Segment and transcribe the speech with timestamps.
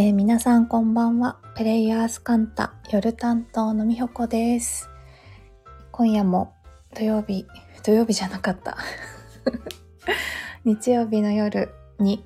[0.00, 1.40] えー、皆さんこんばんは。
[1.56, 4.88] プレイヤースカンタ夜担当のみほこです。
[5.90, 6.54] 今夜も
[6.94, 7.46] 土曜日、
[7.82, 8.76] 土曜日じゃなかった。
[10.62, 12.24] 日曜日の夜に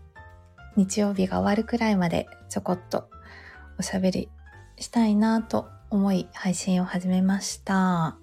[0.77, 3.09] 日曜日が終わるくらいまでちょこっと
[3.79, 4.29] おしゃべり
[4.77, 8.19] したいなと思い配信を始めました。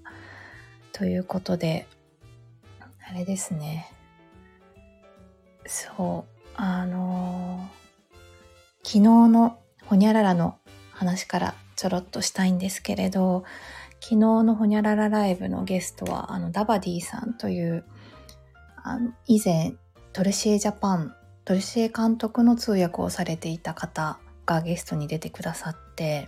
[0.93, 1.87] ということで、
[3.09, 3.91] あれですね。
[5.65, 7.78] そう、あのー
[8.91, 10.57] 昨日のほにゃららの
[10.89, 13.43] 話からちょろっとしたいんですけれど、
[14.01, 17.85] 昨日のほにゃららライブのゲストは、あの、ダバディさんという、
[18.81, 19.75] あの、以前、
[20.11, 21.13] トルシエジャパン、
[21.45, 26.27] トルシエ監督の通訳をされていた方がゲストに出てくださって、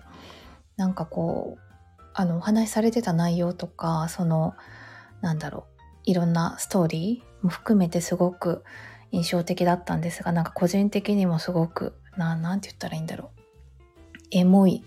[0.78, 4.54] なんかこう、あの、お話しされてた内容とか、その、
[5.22, 8.64] なんだろう、いろんなストーリーも含めてすごく
[9.12, 13.42] 印象的だったんですが、なんか個人的にもすごくな、なんて言ったらいいんだろう。
[14.32, 14.84] エモい。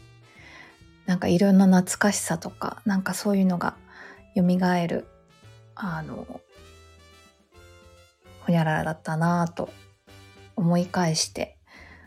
[1.07, 3.77] なんかいろんな懐かしさとか、なんかそういうのが
[4.35, 4.43] 蘇
[4.89, 5.07] る、
[5.75, 6.41] あの、
[8.41, 9.71] ほにゃららだったなぁと
[10.57, 11.59] 思い返して、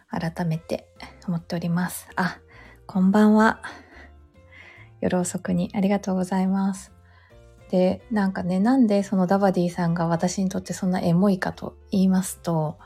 [0.10, 0.88] 改めて
[1.28, 2.08] 思っております。
[2.16, 2.40] あ、
[2.88, 3.62] こんばんは。
[5.02, 6.97] 夜遅くにありがとうございます。
[7.70, 12.78] で、なんかね、なんでそのダバディさんが私にとってそんなエモいかと言いますと、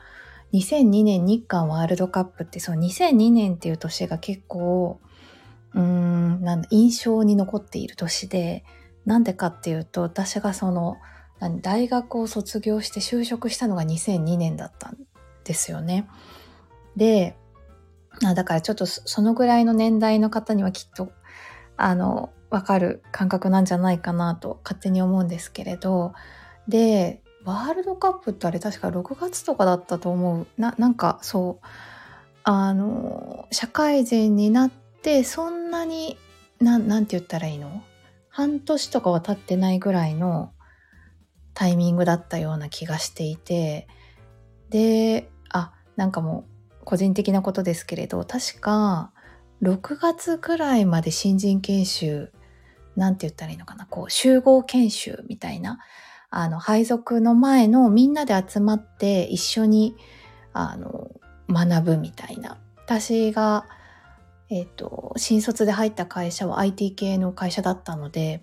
[0.52, 5.00] 2002年日韓ワールドカップってそう2002年っていう年が結構
[5.74, 8.64] うーんなん印象に残っている年で
[9.06, 10.98] なんでかっていうと私がその
[11.62, 14.98] 大学を卒業して就職したのが2002年だったん
[15.44, 16.06] ですよね。
[16.96, 17.36] で
[18.20, 21.10] だからちょっとそのぐらいの年代の方にはきっと
[21.78, 26.12] あのわかる感覚なんじゃないかなと勝手に思うんですけれど。
[26.68, 30.46] でワールドカップってあれ確か6月とかだったと思う。
[30.56, 31.66] な、なんかそう、
[32.44, 36.16] あの、社会人になってそんなに、
[36.60, 37.82] ななんて言ったらいいの？
[38.28, 40.52] 半年とかは経ってないぐらいの
[41.52, 43.88] タイミングだったような気がしていて、
[44.70, 46.44] で、あ、なんかも
[46.80, 49.12] う個人的なことですけれど、確か
[49.62, 52.30] 6月ぐらいまで新人研修、
[52.96, 55.78] なんて言ったらいいのかな、こう集合研修みたいな、
[56.30, 59.96] あの、配属の前のみんなで集まって一緒に、
[60.52, 61.10] あの、
[61.48, 62.58] 学ぶみたいな。
[62.84, 63.66] 私が、
[64.48, 68.42] えっ、ー、と、新卒で入った会社は IT 系の会社だったので、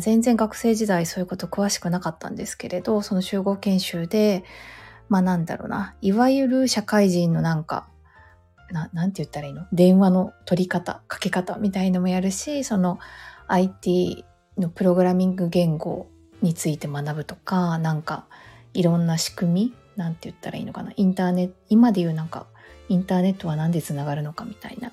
[0.00, 4.44] 全然学生時代そういうこと詳しくなかったんですけれど、その集合研修で、
[5.08, 7.88] まあなんだろうな、いわゆる社会人のなんか、
[8.70, 9.66] ななんて言ったらいいの？
[9.72, 12.98] 電話の取り方、かけ方みたいのもやるし、その
[13.48, 14.24] IT
[14.58, 16.08] のプログラミング言語
[16.42, 18.26] について学ぶとか、なんか
[18.72, 20.92] いろんな仕組み、なんて言ったらいいのかな。
[20.96, 22.46] インターネット、今で言うなんか、
[22.88, 24.92] インターネットは何でつながるのかみたいな。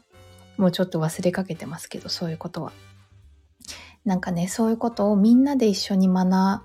[0.58, 2.72] もうちょっと忘れかけてますけど、そういうことは。
[4.06, 6.64] なんかね、そういうことをみんなで一緒に学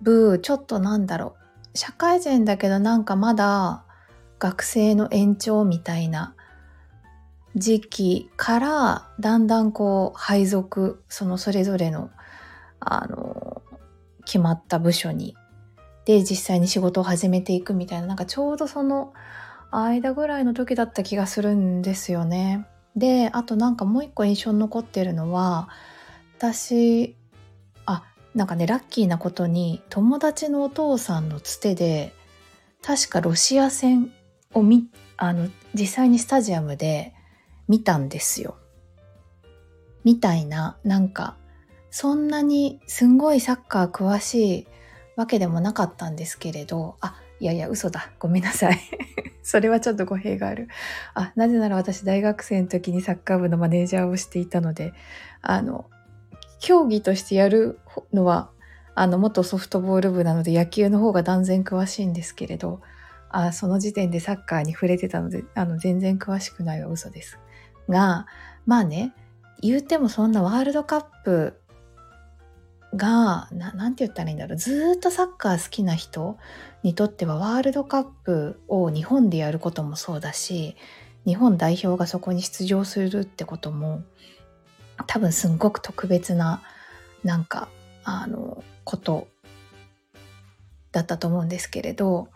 [0.00, 1.36] ぶ、ちょっとなんだろ
[1.74, 1.78] う。
[1.78, 3.84] 社会人だけどなんかまだ
[4.38, 6.34] 学生の延長みたいな
[7.56, 12.10] 時期からだんだんこう配属そのそれぞれの
[12.80, 13.62] あの
[14.24, 15.36] 決まった部署に
[16.04, 19.12] で実際に仕事を始めていくみたいななんかちょうどその
[19.70, 22.66] 間ぐらいの時だった気がするんですよね。
[22.96, 25.68] であとなんかもう一個印象に残ってるのは
[26.38, 27.16] 私
[27.86, 28.04] あ
[28.34, 32.12] なんかねラッキーなことに友達のお父さんのつてで
[32.82, 34.12] 確かロシア戦
[34.52, 37.13] を見あの実際にスタジアムで
[37.68, 38.56] 見たんですよ。
[40.04, 41.36] みたいななんか
[41.90, 44.66] そんなにすんごいサッカー詳しい
[45.14, 48.10] わけでもなかったんですけれど、あ、いやいや、嘘だ。
[48.18, 48.80] ごめんなさい。
[49.44, 50.66] それはちょっと語弊がある。
[51.14, 54.92] あ、なぜなら私大学生の時にサッカー部のマネージャーをしていたので、
[55.40, 55.88] あの、
[56.58, 57.78] 競技としてやる
[58.12, 58.50] のは、
[58.96, 62.80] あの、元ソフトボール部なので野球の方が断然詳しいんですけれど、
[63.28, 67.38] あその時点でサッカーに触れてたので、あの、全然詳しくないは嘘です。
[67.88, 68.26] が、
[68.66, 69.12] まあね、
[69.60, 71.60] 言うてもそんなワールドカップ
[72.94, 74.56] がななんて言ったらいいんだろう。
[74.56, 76.38] ずっとサッカー好きな人
[76.82, 80.76] にとってはワールドカップを日本でやることもそうだし
[81.24, 84.02] 日本代表がそこに出場するってことも
[85.06, 86.62] 多分すんごく特別な
[87.24, 87.68] なんか
[88.04, 89.28] あのこと
[90.92, 92.28] だったと思うんですけれど、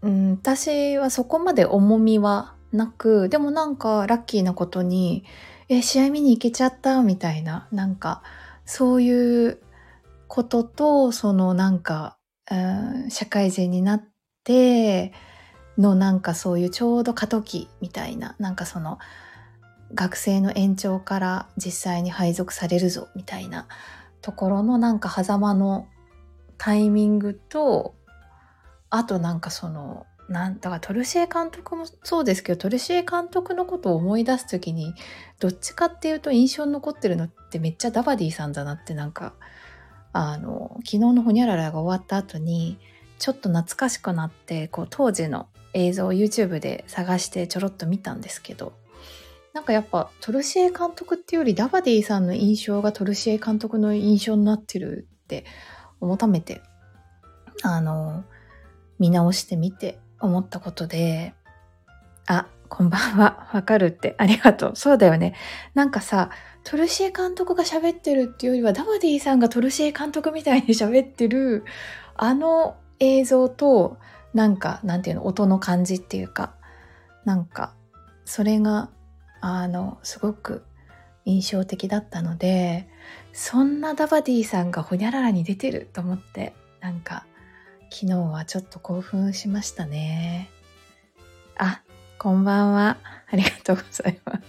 [0.00, 5.24] うん、私はそこまで重みはなくでもなんかラッキーなことに
[5.68, 8.22] え試合見に行けちゃったみたいななんか
[8.64, 9.58] そういう
[10.32, 12.16] ことと、そのなんか、
[12.50, 12.56] う
[13.06, 14.04] ん、社会人になっ
[14.44, 15.12] て
[15.76, 18.98] のなんかそういうちょうど過渡期みたいな、なんかその、
[19.92, 23.66] 学生の延長から実際に配属されるぞみたいな
[24.22, 25.86] ところのなんか狭間の
[26.56, 27.94] タイミングと
[28.88, 34.94] あとなんかそのなんだからトルシエ監督もそうですけどトルシエ監督のことを思い出す時に
[35.38, 39.34] どっちかっていうと印象に残ってるのってめっちゃダバディさんだなってなんか
[40.12, 42.78] あの昨日のホニャララが終わった後に
[43.18, 48.72] ちょっと懐かしくなってこう当時の映像を YouTube で探してちょろっと見たんですけど
[49.52, 55.44] なんかやっぱトルシエ監督っていうよりダバディさんの印象がトルシエ監督の印象になってるって
[56.00, 56.62] 改めて
[57.62, 58.24] あの
[58.98, 61.34] 見直してみて思ったことで、
[62.26, 63.48] あ、こんばんは。
[63.52, 64.14] わかるって。
[64.18, 64.76] ありがとう。
[64.76, 65.34] そうだよね。
[65.74, 66.30] なんかさ、
[66.64, 71.64] トルシエ監督が喋ってるっていうよりは、ダバディさんがトルシエ監督みたいに 喋ってる、
[72.16, 73.98] あの映像と、
[74.32, 76.54] なんか、なんていうの、音の感じっていうか、
[77.24, 77.74] なんか、
[78.24, 78.88] それが、
[79.40, 80.64] あの、すごく
[81.24, 82.88] 印象的だったので、
[83.32, 87.26] そんなダバディさんがホニャララに出てると思って、なんか、
[87.92, 90.48] 昨日はちょっと興奮しましたね。
[91.58, 91.82] あ、
[92.18, 92.96] こんばんは。
[93.30, 94.40] ありがとうございます。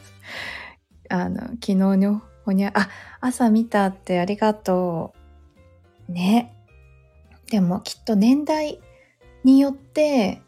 [1.10, 5.14] あの、昨日のほにゃ、あ、朝見たってありがと
[6.08, 6.12] う。
[6.14, 6.56] ね。
[7.52, 8.80] でもきっと年代
[9.44, 10.42] によって、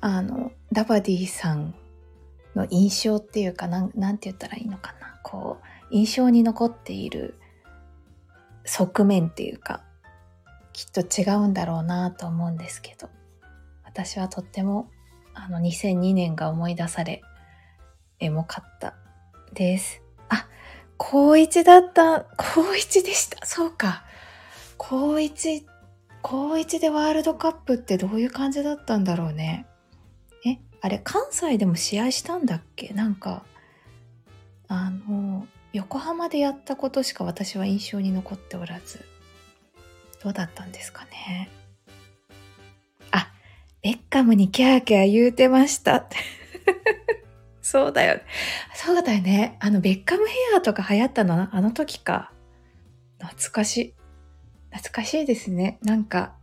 [0.00, 1.76] あの、ダバディさん
[2.56, 5.20] の印象っていうか、なん、なんて言ったらいいのかな。
[5.22, 5.58] こ
[5.92, 7.38] う、印象に残っている
[8.64, 9.84] 側面っていうか、
[10.72, 13.08] きっと違うんだろうなと思うんですけど。
[13.84, 14.88] 私はとっても
[15.34, 17.20] あの2002年が思い出され
[18.20, 18.94] エモかった
[19.52, 20.00] です。
[20.30, 20.48] あ
[20.96, 23.44] 高一だった高一でした。
[23.44, 24.04] そうか。
[24.78, 25.66] 高一
[26.22, 29.66] 高一でワールドカップってどういう感じだったんだろうね。
[30.46, 32.94] えあれ関西でも試合したんだっけ？
[32.94, 33.44] なんか
[34.68, 39.04] あの横浜でやったことしか私は印象に残っておらず。
[40.22, 41.50] どうだったんですかね。
[43.10, 43.32] あ、
[43.82, 46.06] ベッカムにキャーキャー言うてました。
[47.60, 48.20] そうだよ。
[48.74, 49.56] そうだよね。
[49.60, 51.48] あの、ベッカムヘアとか流行ったの？
[51.54, 52.32] あの時か。
[53.18, 53.94] 懐かしい。
[54.70, 55.78] 懐かしいですね。
[55.82, 56.34] なんか、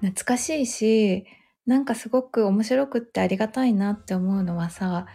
[0.00, 1.26] 懐かしいし、
[1.64, 5.06] なんかすごく面白くってありがたいなって思うのはさ、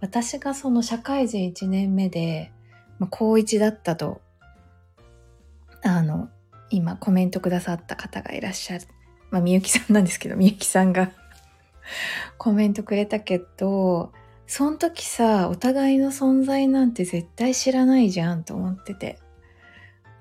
[0.00, 2.52] 私がその社会人1年目で、
[2.98, 4.20] まあ、高1だったと、
[5.82, 6.28] あの、
[6.70, 8.84] 今コメントくださった方がいらっしゃる。
[9.30, 11.10] まあ、みゆきさんなんですけど、みゆきさんが
[12.38, 14.12] コメントくれたけど、
[14.46, 19.18] そん時さ、お互いの存在なんて絶対知らないじゃんと思ってて。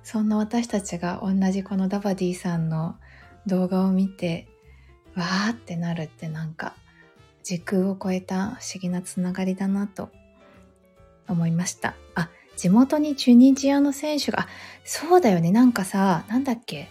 [0.03, 2.97] そんな私たちが同じこのダバディさんの
[3.47, 4.47] 動画を見て、
[5.15, 6.73] わーってなるってなんか、
[7.41, 10.09] 時空を超えた不思議なつながりだなと
[11.27, 11.95] 思いました。
[12.15, 14.47] あ、地元にチュニジアの選手が、
[14.83, 16.89] そうだよね、なんかさ、なんだっけ、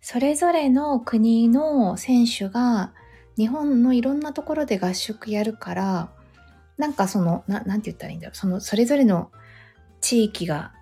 [0.00, 2.92] それぞれの国の選手が
[3.36, 6.10] 日本のいろんなところで合宿やるから、
[6.76, 9.30] なんかその、ななんて言ったらいいんだろう、その、それぞれの
[10.00, 10.72] 地域が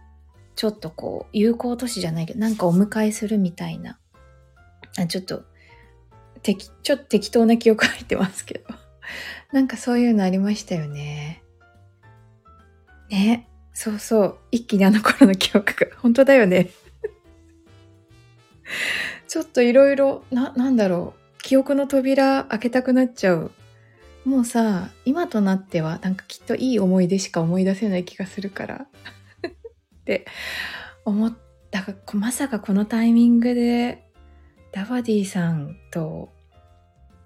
[0.54, 3.98] ちょっとこう、友好都市じゃないけど、なんかお迎えするみたいな、
[4.98, 5.44] あちょっと、
[6.42, 8.66] 適、ちょっと適当な記憶入ってますけど。
[9.52, 11.42] なんかそういうのありましたよね。
[13.08, 13.48] ね。
[13.78, 14.38] そうそう。
[14.52, 15.96] 一気にあの頃の記憶が。
[16.00, 16.70] 本当だよね。
[19.28, 21.42] ちょっといろいろ、な、なんだろう。
[21.42, 23.50] 記憶の扉開けたくなっちゃう。
[24.24, 28.86] もうさ、今となってはなんかきっといい思い出しか思い出せない気がするから。
[29.44, 30.24] って
[31.04, 31.36] 思っ
[31.70, 34.08] たが、まさかこのタイミングで
[34.72, 36.32] ダバディさんと、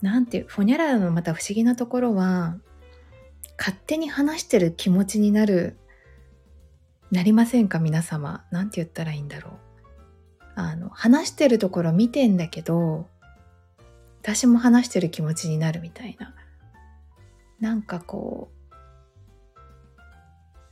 [0.03, 2.59] なんていう、フォニャララのまた不思議なところは、
[3.57, 5.77] 勝手に話してる気持ちになる
[7.11, 8.45] なりませんか皆様。
[8.51, 9.53] なんて言ったらいいんだろう。
[10.55, 13.09] あの、話してるところ見てんだけど、
[14.23, 16.35] 私も話してる気持ちになるみたいな。
[17.59, 18.51] なんかこ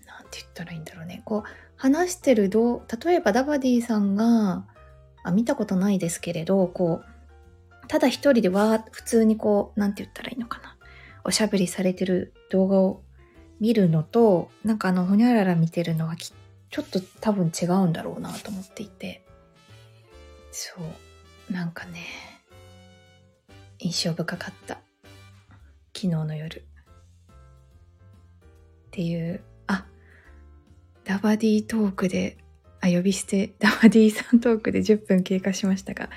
[0.05, 1.23] う、なんて言ったらいいんだろうね。
[1.25, 4.67] こう、話してるど例えばダバディさんが、
[5.25, 10.77] あ、見たことないですけれど、こう、ただ一人でわ普通にこう、なんて言ったらいいのかな。
[11.25, 13.03] おしゃべりされてる動画を
[13.61, 19.25] 見るのと、なんかあの、ほにゃらら見てるのはちょっと多分違うんだろうなと思っていて、
[20.51, 20.75] そ
[21.51, 22.07] う、なんかね、
[23.79, 24.79] 印象深かった。
[25.95, 26.59] 昨日の夜。
[26.59, 26.61] っ
[28.91, 29.87] ていう、あ、
[31.05, 32.39] ダバディトークで、
[32.81, 36.11] あ、呼び捨て、ダバディさんトークで10分経過しましたが、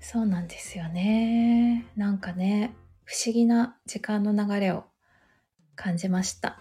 [0.00, 1.86] そうなんですよね。
[1.96, 4.84] なんかね、不思議な時間の流れを
[5.76, 6.58] 感じました。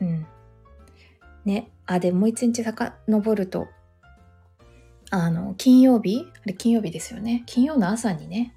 [0.00, 0.26] うん。
[1.44, 1.70] ね。
[1.86, 3.68] あ、で、もう一日遡ると、
[5.10, 6.26] あの、金曜日？
[6.42, 7.42] あれ金曜日ですよね。
[7.46, 8.54] 金曜の朝にね、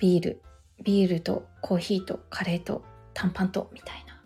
[0.00, 0.42] ビール、
[0.82, 4.22] ビールとコーヒーとカレーと短パンとみたいな、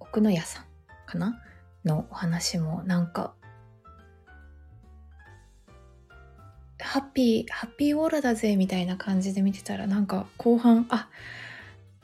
[0.00, 0.64] 奥野屋さん
[1.06, 1.40] かな？
[1.84, 3.34] のお話もなんか、
[6.80, 11.08] ハッピー、ハッピーオーラだぜみたいな感じで見てたらなんか後半、あ、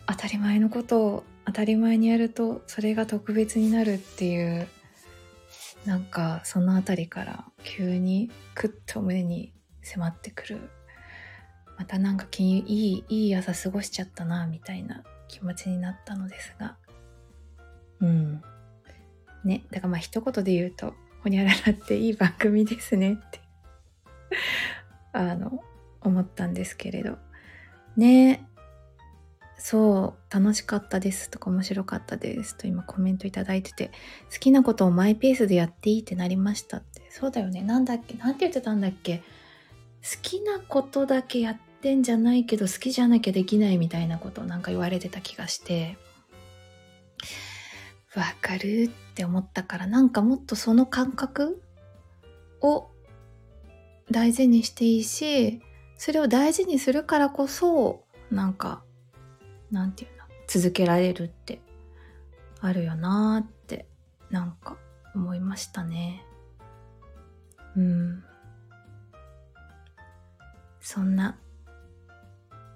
[0.06, 4.68] 当たり前のことを当たり前にやるとそれが特別になるっていう
[5.84, 9.52] なんかその辺りから急にクッと胸に
[9.82, 10.70] 迫ってくる。
[11.76, 16.76] またなんかいいいい朝過ごしちゃったなみたいな気持ちになったのですが。
[18.00, 18.42] うん。
[19.42, 19.64] ね。
[19.72, 23.40] だからまあ一言で言うと「ほにゃららっていい番組ですね」って
[25.12, 25.64] あの
[26.00, 27.18] 思ったんですけれど。
[27.96, 28.46] ね。
[29.62, 33.92] そう楽しかったですとか面白かったですと今コメントいただいてて
[34.32, 37.02] 好きなことをマイペースでやっていいってなりましたって。
[37.10, 37.60] そうだよね。
[37.62, 38.14] なんだっけ？
[38.14, 39.18] なんて言ってたんだっけ？
[39.18, 39.22] 好
[40.22, 45.98] きなことだけやってんじゃないけど好きじゃなきゃできないみたいなことをなんか言われてた気がして。
[48.16, 51.62] わかるって思ったからなんかもっとその感覚
[52.60, 52.88] を
[54.10, 55.60] 大事にしていいし
[55.96, 58.02] それを大事にするからこそ
[58.32, 58.82] なんか
[59.70, 61.60] なんていうの続けられるって
[62.60, 63.86] あるよなーって
[64.30, 64.76] なんか
[65.14, 66.24] 思いましたね。
[67.76, 68.24] うん。
[70.80, 71.38] そんな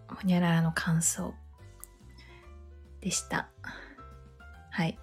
[0.09, 1.35] ほにゃららの感想
[3.01, 3.49] でした。
[4.71, 4.99] はい。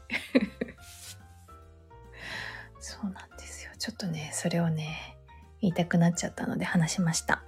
[2.80, 3.72] そうなんですよ。
[3.78, 5.18] ちょっとねそれをね
[5.62, 7.44] 言いたくなっちゃったので話しました。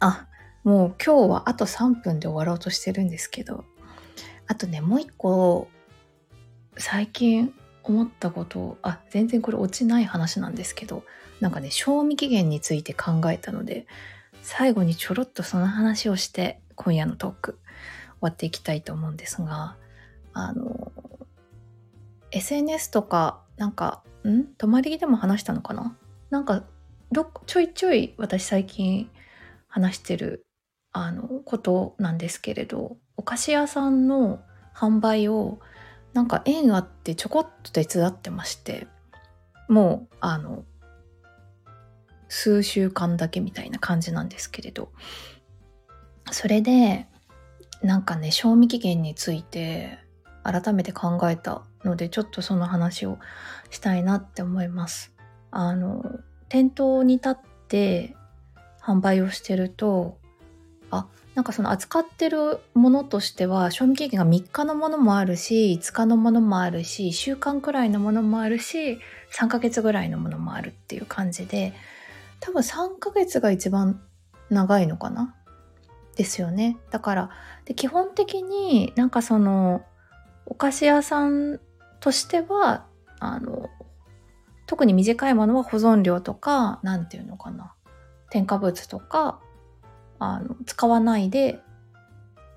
[0.00, 0.26] あ
[0.64, 3.64] もう今日はあと3分で終わろうとしてるんですけど、
[4.46, 5.68] あとね、もう一個、
[6.76, 7.52] 最近
[7.82, 11.04] 思ったことを、あ、全然これ落ちない話なんですけど、
[11.40, 13.86] なんかね、賞味期限について考えたので、
[14.42, 17.58] 最後にちょろっとその話をして、今夜のトーク、終
[18.20, 19.76] わっていきたいと思うんですが、
[20.32, 20.92] あの、
[22.30, 24.44] SNS とか、なんか、ん？
[24.56, 25.96] 泊まりでも話したのかな？
[26.30, 26.64] なんか、
[27.10, 29.10] どちょいちょい私最近
[29.68, 30.46] 話してる
[30.92, 34.40] あのことなんですけれどお菓子屋さんの
[34.74, 35.58] 販売を
[36.12, 38.86] なんか縁あってちょこっと手伝ってまして
[39.68, 40.64] もうあの
[42.28, 44.90] 数週間だけみたいな感じなんですけれど
[46.30, 47.06] それで
[47.82, 49.98] なんかね賞味期限について
[50.42, 53.18] 改めて考えたのでちょっとその話を
[53.70, 55.12] したいなって思います。
[55.50, 56.04] あの
[56.48, 57.36] 店頭に立っ
[57.68, 58.16] て
[58.80, 60.18] 販売をしてると
[60.92, 69.00] あなんかその扱ってるものとしては賞味期限が3日のものもあるし5日のものもあるし1週間くらいのものもあるし
[69.32, 71.72] 3ヶ月ぐらいのものもあるっていう感じで
[72.40, 74.02] 多分3ヶ月が一番
[74.50, 75.34] 長いのかな？
[76.16, 76.76] ですよね。
[76.90, 77.30] だから
[77.64, 79.82] で基本的になんかその
[80.44, 81.58] お菓子屋さん
[82.00, 82.84] としては
[83.18, 83.70] あの
[84.66, 87.72] 特に短いものは保存料とか何て言うのかな？
[88.28, 89.40] 添加物とか
[90.24, 91.60] あの使わないで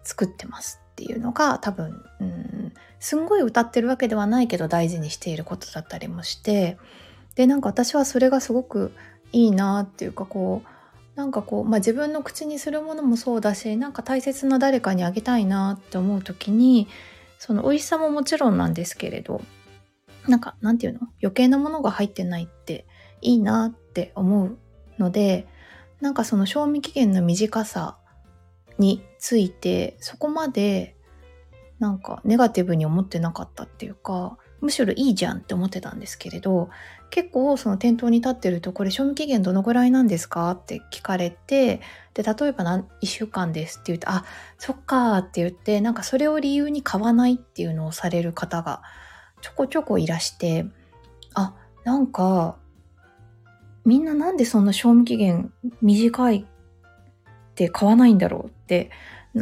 [0.03, 6.77] 作ってますっていうのが多分、うん、すんごい歌ってるわけではないけど大事にしていることだったりもして
[7.35, 8.93] でなんか私はそれがすごく
[9.31, 10.69] いいなっていうかこう
[11.17, 16.87] なんかこう、まあ、自分の口にするものもそうだしなんか大切な誰かにあげたいなって思う時に
[17.39, 19.41] その美味しさももちろんなんですけれど
[20.27, 21.01] なんかなんていうの？
[21.21, 22.85] 余計なものが入ってないって
[23.21, 24.57] いいなって思う
[24.97, 25.47] ので
[26.01, 27.97] なんかその賞味期限の短さ
[28.77, 30.95] についてそこまで
[31.79, 36.69] なんかネガティブに思ってなかったっていうかむしろいいじゃんって思ってたんですけれど
[37.09, 40.51] 結構その店頭に立ってるとこれ賞味期限どのぐらいなんですか？
[40.51, 41.81] って聞かれて
[42.13, 44.25] で例えば何1週間ですって言ってあ
[44.57, 48.81] そっかって言ってなんかそれを理由に買わないっていうのをされる方が
[49.41, 50.65] ちょこちょこいらして
[51.35, 52.57] あなんか
[53.85, 56.45] みんななんでそんな賞味期限短いっ
[57.55, 58.89] て買わないんだろうって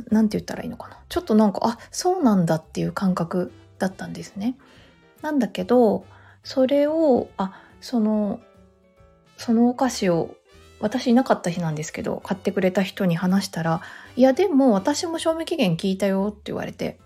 [0.09, 0.99] 何て言ったらいいのかな。
[1.07, 4.57] ちょっとなんかあそうなんだっていう感覚だったんですね。
[5.21, 6.05] なんだけど
[6.43, 8.39] それをあその
[9.37, 10.35] そのお菓子を
[10.79, 13.81] 私いなかった日なんですけど買ってくれた人に話したら
[14.17, 16.99] 「いやでも私も賞味期限聞いたよ」って言われて。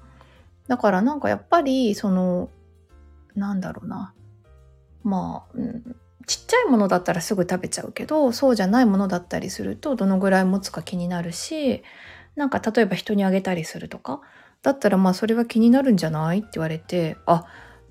[0.67, 2.49] だからなんかやっぱりその
[3.35, 4.13] なんだろうな。
[5.03, 5.95] まあ、うん、
[6.27, 11.83] ちっちゃいものだったらすぐ食べちゃうけどそうじゃないものだったりするとどのぐらい持つか気になるし
[12.35, 14.21] なんか例えば人にあげたりするとか
[14.61, 17.45] だったらまあそれは気になるんじゃないって言われてあ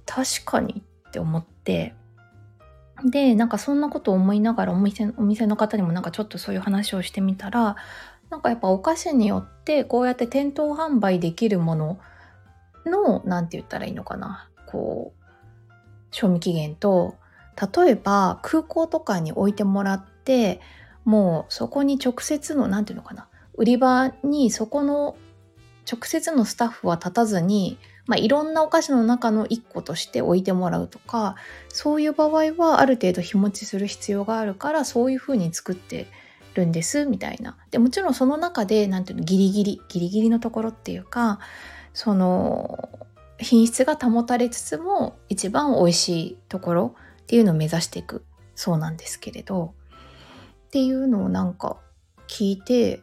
[0.04, 1.94] 確かにって思って。
[3.04, 7.76] でなんかそんなことを思いながらお店お店の方にもなんかちょっとそういう話をしてみたら
[8.30, 11.98] なんかやっぱお菓子によってこうやって店頭販売できるもの
[12.86, 14.48] の何て言ったらいいのかな。
[14.66, 15.22] こう
[16.10, 17.16] 賞味期限と
[17.56, 20.60] 例えば空港とかに置いてもらって
[21.04, 23.28] もうそこに直接の何て言うのかな。
[23.54, 25.16] 売り場にそこの
[25.90, 31.36] 直接のスタッフは立たずに、まあ、いろんなお菓子の中の1個として置いてもらうとか
[31.68, 36.08] そういう場合はある程度日持ちする必要があるからそういうふうに作って
[36.54, 37.56] るんですみたいな。
[37.70, 41.38] でもちろんその中で何ていうのギリギリギリギリのところっていうか
[41.94, 42.88] その
[43.38, 46.94] 品質が保たれつつも一番美味しいところ
[47.26, 49.74] っていうのを目指していくそうなんですけれど
[50.68, 51.76] っていうのをなんか
[52.28, 53.02] 聞いて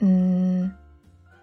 [0.00, 0.74] うーん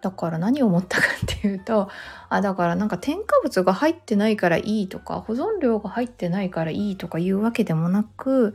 [0.02, 1.90] だから何を思ったかっていうと
[2.28, 8.54] あだからなんか添加物が入ってないからいいとか保存料が入ってないからいいとかいうわけでもなく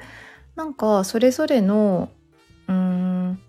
[0.54, 2.10] なんかそれぞれの
[2.68, 3.40] うーん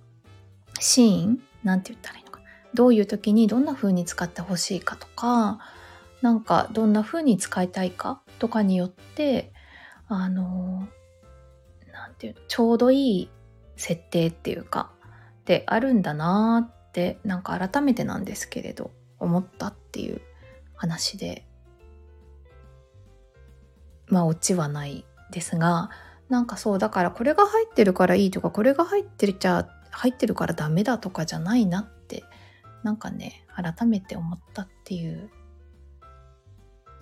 [0.80, 2.40] シーンなんて言ったらいいのか
[2.74, 5.60] どういう時にどんな風に使ってほしいかとか
[6.22, 9.52] なんかどんな風に使いたいかとかによって
[10.08, 10.88] あの
[11.92, 13.30] なんていうのちょうどいい
[13.76, 14.92] 設定っていうか
[15.46, 20.22] であるんだなってなんか改めてなんですけれど思ったっていう
[20.76, 21.48] 話で。
[24.10, 25.90] まあオチはないですが
[26.30, 32.24] なんかそうだからこれが入ってるからいいとかこれが入ってるじゃ入ってるからダメだとかじゃないなって
[32.84, 35.30] なんかね改めて思ったっていう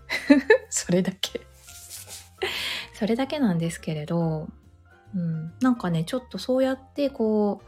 [0.69, 1.41] それだけ。
[2.93, 4.47] それだけなんですけれど、
[5.13, 7.65] うん、なんかねちょっとそうやってこう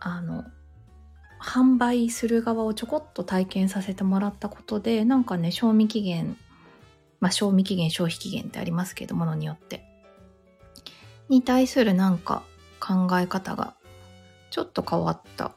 [0.00, 0.44] あの
[1.40, 6.36] 販売する側をちょこっと体験させてもらったことでなんかね賞味期限
[7.20, 9.84] まあ賞味期限消費期限ってありますけどものによって。
[11.28, 12.42] に対するなんか
[12.80, 13.74] 考え方が
[14.50, 15.52] ちょっと変わったっ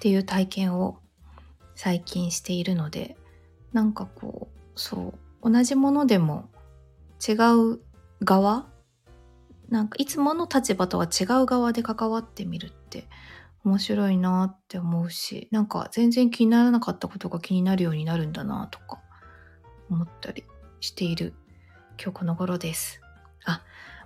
[0.00, 0.98] ていう体験を
[1.74, 3.16] 最近しているので
[3.72, 6.48] なんかこうそう同じものでも
[7.26, 7.32] 違
[7.74, 7.80] う
[8.24, 8.66] 側？
[9.68, 13.06] なんかいつもの立場とは違う側で関わってみるって
[13.64, 18.98] 面白いなって思うしなんか全然気にならなかったことが気になるようになるんだなとか
[19.90, 20.44] 思ったり
[20.80, 21.34] している
[22.02, 23.02] 今日この頃です。
[23.44, 23.62] あ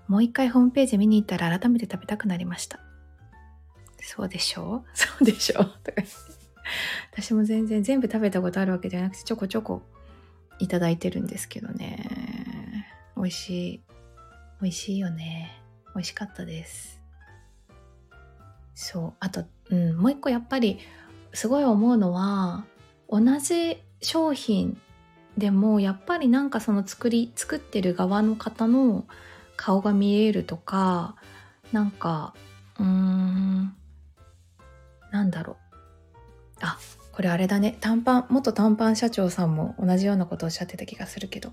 [0.08, 2.80] もう一回ホームページ見に行ったら改めて食べたくなりました。
[4.00, 4.88] そうでしょう？
[4.98, 5.64] そうでしょう？
[5.84, 6.02] とか。
[7.12, 9.82] 私も全然全部食べたことあるわけじゃなくてちょこちょこ
[10.58, 12.86] いただいてるんですけどね。
[13.16, 13.80] 美味しい。
[14.60, 15.62] 美味しいよね。
[15.94, 17.00] 美味しかったです。
[18.74, 19.12] そう。
[19.20, 20.78] あと、うん、もう一個やっぱり
[21.34, 22.64] すごい思うのは
[23.08, 24.80] 同じ商品
[25.36, 29.06] でもやっぱりなんかその作り作ってる側の方の
[29.56, 31.16] 顔が見えるとか
[31.72, 32.34] なんか
[32.78, 33.74] うーん
[35.10, 35.56] なんだろう。
[36.60, 36.78] あ
[37.12, 37.76] これあれだね。
[37.80, 41.52] 短パン元短パン社長さんも同じようなことをおっしゃってた気がするけど。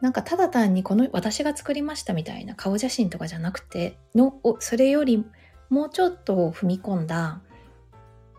[0.00, 5.24] なんかただ単にこの私が作りましたみたいな顔写真とかじゃなくてのそれより
[5.70, 7.40] もうちょっと踏み込んだ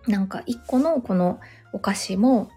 [0.08, 1.39] なんか一個のこの
[1.74, 2.52] お菓子も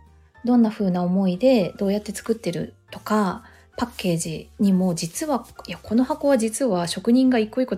[0.45, 3.43] どんな風な思いでどうやって作ってるとか
[3.77, 7.77] パッケージにも実はいやこの箱は実は職人が一個一個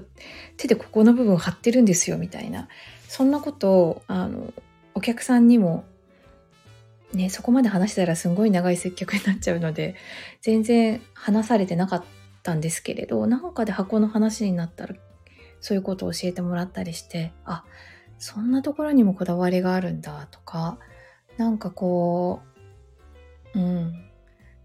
[0.56, 2.68] 手でここの部分貼ってるんですよみたいな。
[3.08, 4.52] そんなことをあの
[4.94, 5.84] お客さんにも
[7.12, 9.96] ねそこまで話したらすんごい長い接客になっちゃうので
[10.40, 12.04] 全然話されてなかっ
[12.42, 14.94] たんですけれどなんかで箱の話になったら
[15.60, 17.64] そういうことを教えてもらったりしてあ
[18.18, 20.78] そんなところにもこだわりがあるんだとか
[21.36, 22.40] なんかこ
[23.54, 24.04] ううん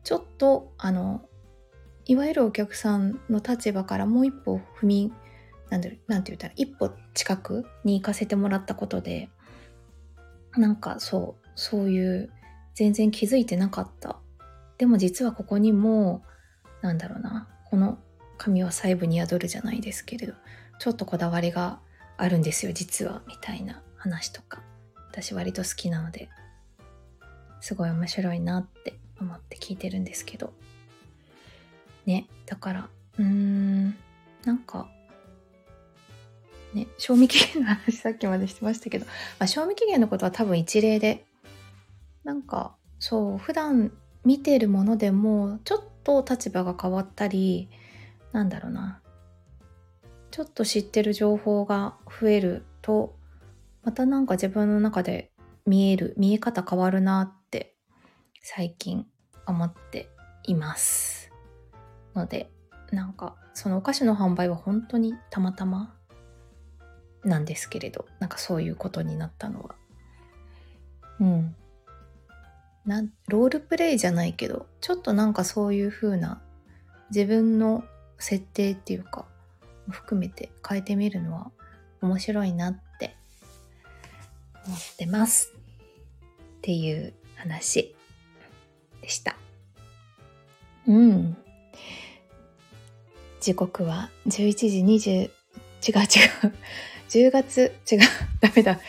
[0.03, 1.21] ちょっとあの
[2.05, 5.13] いわゆるお客さんの立場からもう一歩踏み
[5.69, 9.29] なんてなんて言ったら一歩近くに行かせてもらったことで
[10.55, 12.29] なんかそうそういう
[12.77, 14.17] 全然気づいてなかった。
[14.77, 16.21] でも実はここにも
[16.83, 17.47] なんだろうな。
[17.71, 17.97] この
[18.37, 20.33] 髪は細部に宿るじゃないですけれど
[20.77, 21.79] ちょっとこだわりが
[22.17, 24.61] あるんですよ実はみたいな話とか。
[25.09, 26.29] 私割と好きなので。
[27.61, 30.53] すごい面白いなって思って聞いてるんですけど。
[32.05, 33.95] ねだからうーん
[34.45, 34.87] なんか
[36.75, 41.25] ね賞味期限の話さっきまでしてましたけど、まあ、賞味期限のことは多分一例で
[42.27, 43.91] なんかそう普段
[44.25, 47.69] 見てるものでもちょっと立場が変わったり
[48.33, 49.01] なんだろうな
[50.29, 53.15] ちょっと知ってる情報が増えると
[53.87, 55.31] またなんか自分の中で
[55.67, 57.75] 見える、見え方変わるなって
[58.41, 59.05] 最近
[59.45, 60.09] 思って
[60.43, 61.31] います。
[62.15, 62.49] ので、
[62.91, 65.95] なんかそのお菓子の販売は本当にたまたま
[67.23, 69.75] なんですけれど、なんかそういうことになったのは。
[71.19, 71.55] うん。
[72.87, 76.41] なロールプレイじゃないけど、ちょっとなんかそういう風な
[77.09, 77.83] 自分の
[78.17, 79.25] 設定っていうか、
[79.89, 81.51] 含めて変えてみるのは
[82.01, 83.15] 面白いなって
[84.65, 85.53] 思ってます。
[86.57, 87.95] っていう話
[89.01, 89.35] でした。
[90.87, 91.37] うん。
[93.41, 95.31] 時刻は11時20、違う
[95.89, 96.01] 違
[96.47, 96.53] う。
[97.09, 97.99] 10月、違う、
[98.41, 98.79] ダメだ。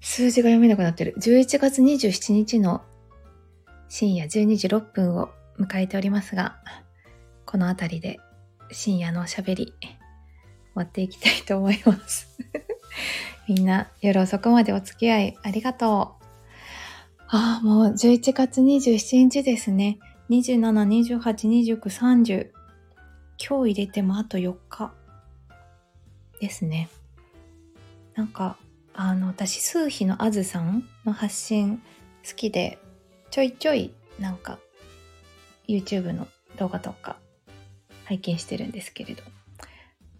[0.00, 1.14] 数字が読めなくなってる。
[1.18, 2.82] 11月27日の
[3.88, 6.58] 深夜12時6分を迎えておりますが、
[7.44, 8.20] この辺りで
[8.72, 9.96] 深夜のおしゃべり終
[10.74, 12.36] わっていきたいと思います。
[13.48, 16.24] みんな夜遅くまでお付き合いありがとう。
[17.28, 19.98] ああ、もう11月27日ですね。
[20.30, 21.20] 27、28、
[21.76, 22.50] 29、30。
[23.38, 24.92] 今日入れてもあと4日
[26.40, 26.88] ですね。
[28.14, 28.56] なんか、
[28.94, 31.82] あの、私、数秘のあずさんの発信
[32.26, 32.78] 好きで、
[33.30, 34.58] ちょいちょいなんか
[35.68, 36.26] YouTube の
[36.58, 37.16] 動画とか
[38.04, 39.22] 拝見してるんですけれど、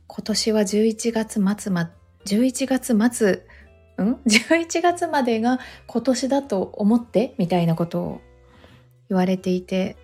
[0.06, 1.90] 今年は11月末ま、
[2.24, 3.32] 11月末、
[4.04, 7.34] ん ?11 月までが今年だと思って？
[7.38, 8.20] みたいなことを
[9.08, 9.96] 言われていて、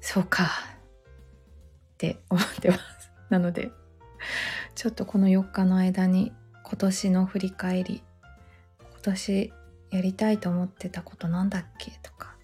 [0.00, 2.82] そうか、って思ってます。
[3.30, 3.70] なので、
[4.74, 6.32] ちょっとこの4日の間に
[6.64, 8.02] 今年の振り返り、
[8.90, 9.52] 今年
[9.92, 11.92] やりたいと思ってたことなんだっけ？
[12.02, 12.34] とか。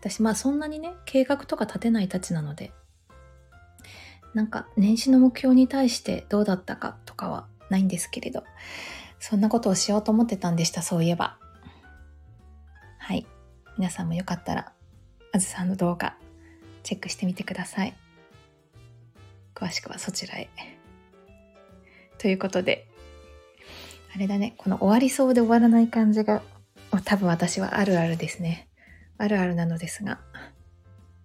[0.00, 2.72] 私まあそんなにね、計画とか立てないたちなので、
[4.34, 8.42] なんか年始の目標に対してどうだったかとかはないんですけれど、
[9.20, 11.38] そんなことをしようと思ってたんでした、そういえば。
[12.98, 13.26] はい。
[13.78, 14.72] 皆さんもよかったら、
[15.32, 16.16] あずさんの動画、
[16.82, 17.94] チェックしてみてください。
[19.54, 20.48] 詳しくはそちらへ。
[22.18, 22.86] ということで、
[24.14, 26.42] あれだね、この終わりそうで終わらない感じが、
[27.00, 28.68] 多分私はあるあるですね。
[29.18, 30.20] あるあるなのですが、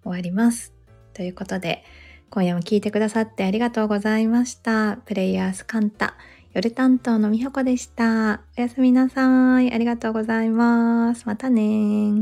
[0.02, 0.72] 終わります。
[1.14, 1.84] ということで、
[2.30, 4.98] 今夜も聞いてくださってありがとうございました。
[5.04, 6.14] プレイヤースカンタ、
[6.52, 8.42] 夜担当のみほこでした。
[8.56, 9.72] おやすみなさい。
[9.72, 11.26] ありがとうございます。
[11.26, 12.12] またね